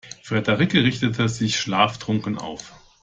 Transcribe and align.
Friederike 0.23 0.83
richtete 0.83 1.29
sich 1.29 1.59
schlaftrunken 1.59 2.39
auf. 2.39 2.73